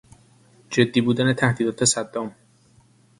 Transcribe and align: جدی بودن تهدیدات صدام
جدی 0.69 1.01
بودن 1.01 1.33
تهدیدات 1.33 1.85
صدام 1.85 2.35